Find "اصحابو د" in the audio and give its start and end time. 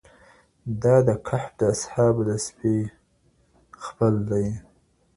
1.73-2.29